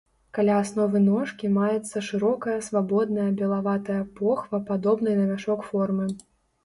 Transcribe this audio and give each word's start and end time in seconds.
Каля 0.35 0.53
асновы 0.59 1.01
ножкі 1.07 1.51
маецца 1.57 1.97
шырокая, 2.07 2.57
свабодная, 2.69 3.29
белаватая 3.43 4.01
похва 4.17 4.63
падобнай 4.71 5.15
на 5.21 5.25
мяшок 5.33 5.59
формы. 5.73 6.09